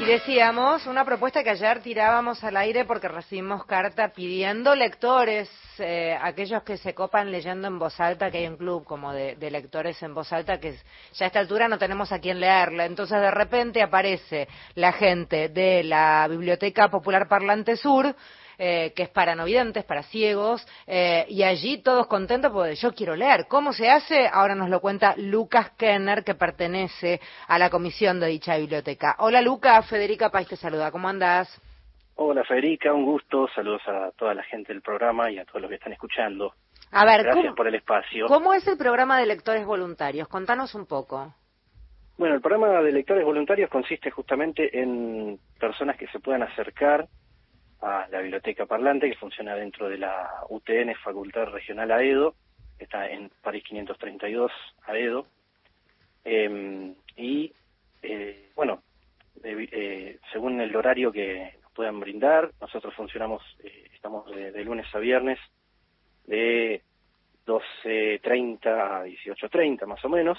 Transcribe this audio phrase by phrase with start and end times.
[0.00, 6.16] Y decíamos, una propuesta que ayer tirábamos al aire porque recibimos carta pidiendo lectores, eh,
[6.22, 9.50] aquellos que se copan leyendo en voz alta, que hay un club como de, de
[9.50, 10.72] lectores en voz alta, que
[11.12, 12.86] ya a esta altura no tenemos a quién leerla.
[12.86, 18.16] Entonces de repente aparece la gente de la Biblioteca Popular Parlante Sur,
[18.62, 22.92] eh, que es para no videntes, para ciegos, eh, y allí todos contentos porque yo
[22.92, 23.46] quiero leer.
[23.48, 24.28] ¿Cómo se hace?
[24.30, 29.16] Ahora nos lo cuenta Lucas Kenner, que pertenece a la comisión de dicha biblioteca.
[29.20, 31.48] Hola Lucas, Federica País te saluda, ¿cómo andás?
[32.16, 35.70] Hola Federica, un gusto, saludos a toda la gente del programa y a todos los
[35.70, 36.52] que están escuchando.
[36.92, 38.26] A ver, Gracias por el espacio.
[38.26, 40.28] ¿Cómo es el programa de lectores voluntarios?
[40.28, 41.32] Contanos un poco.
[42.18, 47.08] Bueno, el programa de lectores voluntarios consiste justamente en personas que se puedan acercar
[47.82, 52.34] a la biblioteca parlante que funciona dentro de la UTN Facultad Regional AEDO,
[52.78, 54.52] que está en París 532
[54.86, 55.26] AEDO.
[56.24, 57.52] Eh, y
[58.02, 58.82] eh, bueno,
[59.42, 64.86] eh, según el horario que nos puedan brindar, nosotros funcionamos, eh, estamos de, de, lunes
[64.94, 65.38] a viernes
[66.26, 66.82] de
[67.46, 70.38] 12.30 a 18.30 más o menos.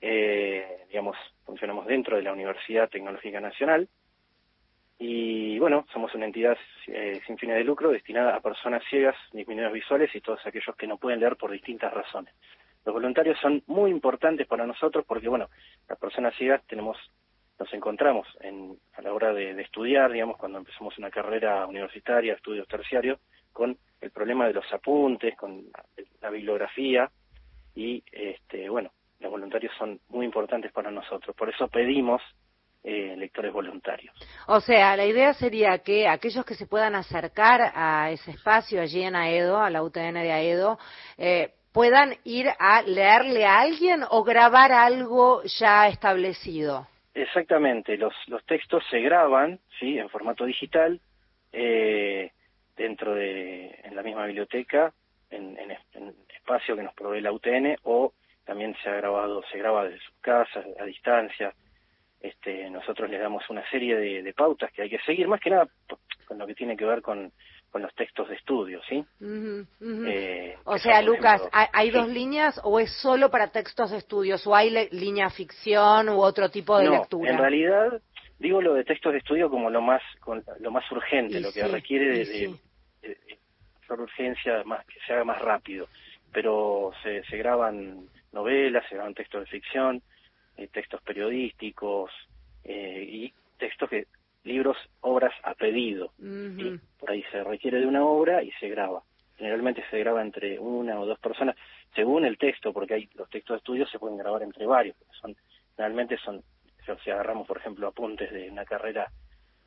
[0.00, 3.88] Eh, digamos, funcionamos dentro de la Universidad Tecnológica Nacional
[5.02, 9.72] y bueno, somos una entidad eh, sin fines de lucro destinada a personas ciegas, disminuidas
[9.72, 12.34] visuales y todos aquellos que no pueden leer por distintas razones.
[12.84, 15.48] Los voluntarios son muy importantes para nosotros porque, bueno,
[15.88, 16.98] las personas ciegas tenemos,
[17.58, 22.68] nos encontramos en, a la hora de, estudiar, digamos, cuando empezamos una carrera universitaria, estudios
[22.68, 23.18] terciarios,
[23.54, 25.64] con el problema de los apuntes, con
[26.20, 27.10] la bibliografía
[27.74, 31.34] y, este, bueno, los voluntarios son muy importantes para nosotros.
[31.34, 32.20] Por eso pedimos
[32.82, 34.14] eh, lectores voluntarios.
[34.46, 39.02] O sea, la idea sería que aquellos que se puedan acercar a ese espacio allí
[39.02, 40.78] en Aedo, a la UTN de Aedo,
[41.18, 46.86] eh, puedan ir a leerle a alguien o grabar algo ya establecido.
[47.14, 51.00] Exactamente, los, los textos se graban, sí, en formato digital,
[51.52, 52.30] eh,
[52.76, 54.92] dentro de, en la misma biblioteca,
[55.28, 58.12] en, en, en espacio que nos provee la UTN, o
[58.44, 61.52] también se ha grabado, se graba desde sus casas, a distancia,
[62.20, 65.50] este, nosotros les damos una serie de, de, pautas que hay que seguir, más que
[65.50, 65.68] nada
[66.26, 67.32] con lo que tiene que ver con,
[67.70, 68.98] con los textos de estudio, ¿sí?
[69.20, 70.08] Uh -huh, uh -huh.
[70.08, 73.98] Eh, o sea, Lucas, ejemplo, ¿hay, ¿hay, dos líneas o es solo para textos de
[73.98, 77.30] estudios o hay línea ficción u otro tipo de no, lectura?
[77.30, 78.00] en realidad
[78.38, 81.52] digo lo de textos de estudio como lo más con, lo más urgente, y lo
[81.52, 82.46] que sí, requiere de, sí.
[83.02, 85.88] de, de, de, urgencia más que se haga más rápido,
[86.32, 90.02] pero se, se graban novelas, se graban textos de ficción,
[90.60, 92.10] eh, textos periodísticos
[92.64, 94.06] eh, y textos que
[94.44, 96.12] libros, obras a pedido.
[96.18, 96.80] Uh -huh.
[96.98, 99.02] Por ahí se requiere de una obra y se graba.
[99.36, 101.56] Generalmente se graba entre una o dos personas,
[101.94, 104.96] según el texto, porque hay los textos de estudio se pueden grabar entre varios.
[105.20, 105.34] Son
[105.80, 106.42] Realmente son,
[107.02, 109.10] si agarramos, por ejemplo, apuntes de una carrera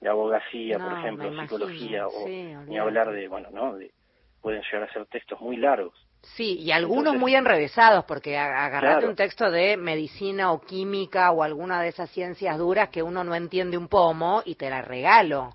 [0.00, 3.76] de abogacía, no, por ejemplo, psicología, o sí, ni hablar de, bueno, ¿no?
[3.76, 3.92] De,
[4.40, 5.92] pueden llegar a ser textos muy largos.
[6.22, 9.08] Sí, y algunos Entonces, muy enrevesados, porque agarrate claro.
[9.08, 13.34] un texto de medicina o química o alguna de esas ciencias duras que uno no
[13.34, 15.50] entiende un pomo y te la regalo.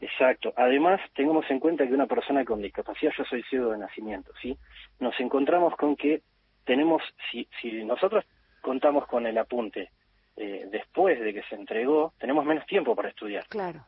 [0.00, 0.52] Exacto.
[0.56, 4.56] Además, tengamos en cuenta que una persona con discapacidad, yo soy ciego de nacimiento, ¿sí?
[5.00, 6.22] Nos encontramos con que
[6.64, 8.24] tenemos, si, si nosotros
[8.60, 9.90] contamos con el apunte
[10.36, 13.46] eh, después de que se entregó, tenemos menos tiempo para estudiar.
[13.48, 13.84] Claro.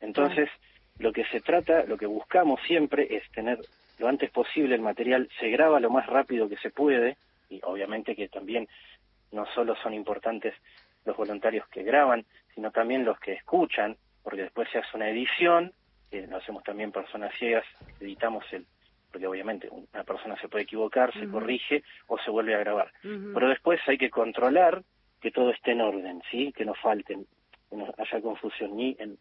[0.00, 0.98] Entonces, claro.
[0.98, 3.58] lo que se trata, lo que buscamos siempre es tener
[3.98, 7.16] lo antes posible el material, se graba lo más rápido que se puede,
[7.50, 8.68] y obviamente que también
[9.32, 10.54] no solo son importantes
[11.04, 15.72] los voluntarios que graban, sino también los que escuchan, porque después se hace una edición,
[16.10, 17.64] que lo hacemos también personas ciegas,
[18.00, 18.66] editamos el,
[19.10, 21.32] porque obviamente una persona se puede equivocar, se uh -huh.
[21.32, 22.92] corrige o se vuelve a grabar.
[23.04, 23.34] Uh -huh.
[23.34, 24.82] Pero después hay que controlar
[25.20, 26.52] que todo esté en orden, ¿sí?
[26.52, 27.26] Que no falten,
[27.68, 29.18] que no haya confusión ni en,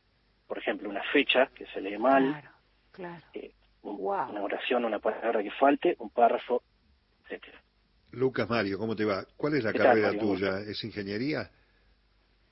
[0.47, 2.49] por ejemplo, una fecha que se lee mal, claro,
[2.91, 3.23] claro.
[3.33, 3.51] Eh,
[3.95, 4.29] wow.
[4.29, 6.63] una oración, una palabra que falte, un párrafo,
[7.23, 7.61] etcétera.
[8.11, 9.25] Lucas Mario, ¿cómo te va?
[9.35, 10.59] ¿Cuál es la carrera tal, tuya?
[10.59, 11.49] ¿Es ingeniería?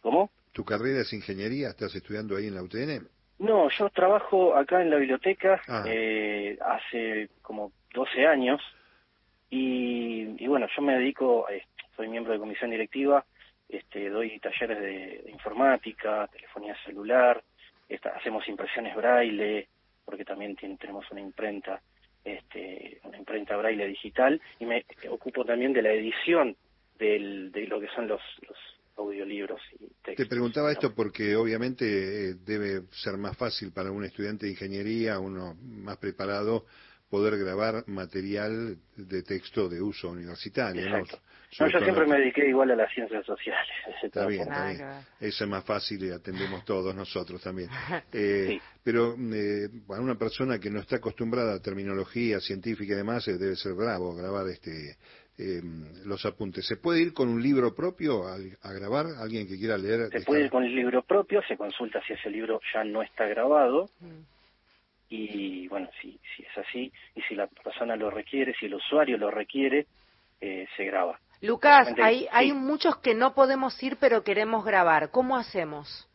[0.02, 0.30] ¿Cómo?
[0.52, 1.70] ¿Tu carrera es ingeniería?
[1.70, 3.08] ¿Estás estudiando ahí en la UTN?
[3.40, 5.84] No, yo trabajo acá en la biblioteca ah.
[5.88, 8.62] eh, hace como 12 años
[9.50, 11.64] y, y, bueno, yo me dedico, eh,
[11.96, 13.26] soy miembro de comisión directiva,
[13.68, 17.44] este, doy talleres de, de informática, telefonía celular,
[17.90, 19.68] esta, hacemos impresiones braille,
[20.06, 21.82] porque también tiene, tenemos una imprenta,
[22.24, 26.56] este, una imprenta braille digital, y me ocupo también de la edición
[26.98, 28.58] del, de lo que son los, los
[28.98, 30.16] audiolibros y textos.
[30.16, 35.20] Te preguntaba esto porque obviamente eh, debe ser más fácil para un estudiante de ingeniería,
[35.20, 36.66] uno más preparado,
[37.10, 40.90] poder grabar material de texto de uso universitario.
[40.90, 41.06] ¿no?
[41.52, 43.72] yo siempre me dediqué igual a las ciencias sociales.
[44.04, 44.82] Está bien, está bien.
[45.20, 47.70] Eso es más fácil y atendemos todos nosotros también.
[48.18, 53.28] Eh, pero eh, para una persona que no está acostumbrada a terminología científica y demás,
[53.28, 54.98] eh, debe ser bravo grabar este
[56.06, 56.66] los apuntes.
[56.66, 59.08] ¿Se puede ir con un libro propio a, grabar?
[59.20, 60.08] ¿Alguien que quiera leer?
[60.10, 63.26] Se puede ir con el libro propio, se consulta si ese libro ya no está
[63.26, 63.90] grabado.
[64.00, 64.35] Mm
[65.10, 69.18] y bueno, si, si es así y si la persona lo requiere, si el usuario
[69.18, 69.86] lo requiere,
[70.42, 71.20] eh, se graba.
[71.42, 75.12] Lucas, hay, hay muchos que no podemos ir pero queremos grabar.
[75.12, 76.10] ¿Cómo hacemos?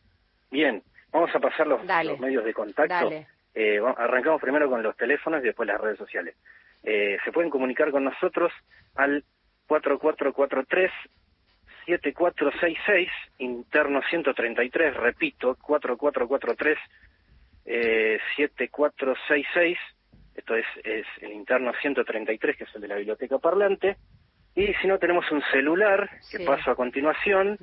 [0.49, 1.83] Bien, vamos a pasar los,
[2.19, 3.11] medios de contacto.
[3.53, 6.35] Eh, arrancamos primero con los teléfonos y después las redes sociales.
[6.83, 8.51] Eh, se pueden comunicar con nosotros
[8.95, 9.23] al
[9.67, 10.91] 4443
[11.85, 13.09] 7466
[13.39, 16.77] interno 133, repito, 4443
[17.73, 19.77] eh, 7466,
[20.35, 23.95] esto es, es el interno 133, que es el de la biblioteca parlante,
[24.55, 27.57] y si no tenemos un celular, que paso a continuación,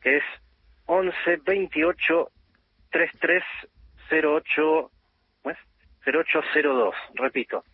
[0.00, 0.24] que es
[0.86, 1.14] 11
[1.44, 2.30] 28
[2.90, 3.42] 33
[4.12, 4.90] 08,
[6.06, 7.64] 0802, repito,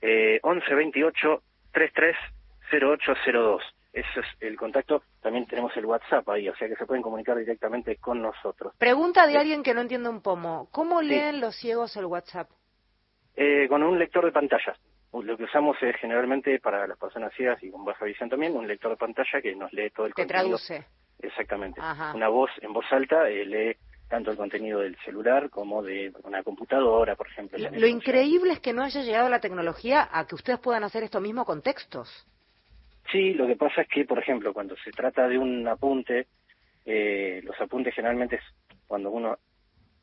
[0.00, 1.42] eh, 11 28
[1.72, 2.16] 33
[2.72, 3.62] 0802
[3.92, 5.02] ese es el contacto.
[5.20, 8.74] También tenemos el WhatsApp ahí, o sea que se pueden comunicar directamente con nosotros.
[8.78, 10.68] Pregunta de alguien que no entiende un pomo.
[10.70, 12.48] ¿Cómo leen los ciegos el WhatsApp?
[13.36, 14.74] Eh, con un lector de pantalla.
[15.12, 18.66] Lo que usamos es generalmente para las personas ciegas y con baja visión también, un
[18.66, 20.56] lector de pantalla que nos lee todo el contenido.
[20.56, 20.86] traduce.
[21.18, 21.80] Exactamente.
[22.14, 23.76] Una voz en voz alta eh, lee
[24.08, 27.58] tanto el contenido del celular como de una computadora, por ejemplo.
[27.58, 31.20] Lo increíble es que no haya llegado la tecnología a que ustedes puedan hacer esto
[31.20, 32.26] mismo con textos.
[33.10, 36.26] Sí, lo que pasa es que, por ejemplo, cuando se trata de un apunte,
[36.84, 38.42] eh, los apuntes generalmente es
[38.86, 39.38] cuando uno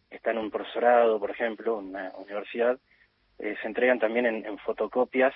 [0.09, 2.77] está en un profesorado, por ejemplo, en una universidad,
[3.37, 5.33] eh, se entregan también en, fotocopias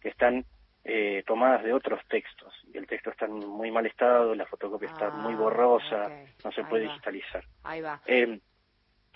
[0.00, 0.44] que están
[0.84, 2.54] eh, tomadas de otros textos.
[2.72, 6.10] Y el texto está en muy mal estado, la fotocopia está muy ah, borrosa,
[6.44, 7.44] no se puede digitalizar.
[7.64, 8.00] Ahí va.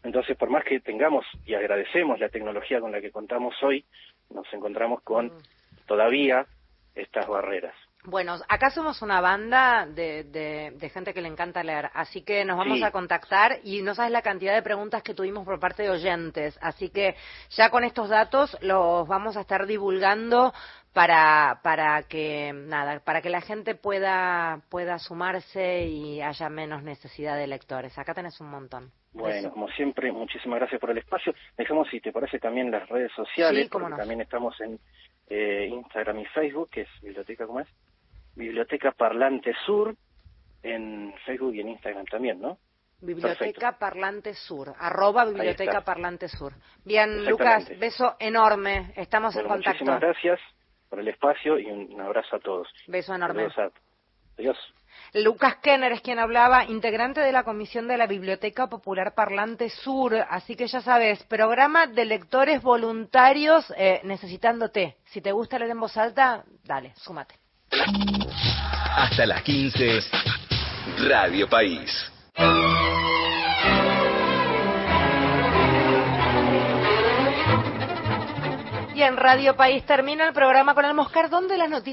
[0.03, 3.85] entonces, por más que tengamos y agradecemos la tecnología con la que contamos hoy,
[4.31, 5.87] nos encontramos con mm.
[5.87, 6.47] todavía
[6.97, 7.75] estas barreras.
[8.05, 12.57] Bueno, acá somos una banda de, de, gente que le encanta leer, así que nos
[12.57, 15.91] vamos a contactar y no sabes la cantidad de preguntas que tuvimos por parte de
[15.91, 17.17] oyentes, así que
[17.51, 20.55] ya con estos datos los vamos a estar divulgando
[20.97, 27.37] para, para que nada, para que la gente pueda pueda sumarse y haya menos necesidad
[27.37, 27.99] de lectores.
[27.99, 28.91] Acá tenés un montón.
[29.13, 31.35] Bueno, como siempre, muchísimas gracias por el espacio.
[31.55, 34.79] Dejamos, si te parece, también las redes sociales, porque también estamos en
[35.29, 37.69] eh, Instagram y Facebook, que es Biblioteca, ¿cómo es?
[38.35, 39.95] Biblioteca Parlante Sur,
[40.63, 42.57] en Facebook y en Instagram también, ¿no?
[43.03, 46.55] Biblioteca Parlante Sur, arroba Biblioteca Parlante Sur.
[46.87, 49.85] Bien, Lucas, beso enorme, estamos en contacto.
[49.85, 50.41] Muchísimas gracias
[50.89, 52.69] por el espacio y un abrazo a todos.
[52.87, 53.49] Beso enorme.
[54.39, 54.57] Adiós.
[55.15, 60.15] Lucas Kenner es quien hablaba, integrante de la Comisión de la Biblioteca Popular Parlante Sur.
[60.29, 64.97] Así que ya sabes, programa de lectores voluntarios eh, necesitándote.
[65.07, 67.37] Si te gusta leer en voz alta, dale, súmate.
[67.71, 70.01] Hasta las 15,
[71.09, 72.13] Radio País.
[78.97, 81.85] Y en Radio País termina el programa con el moscardón de las noticias.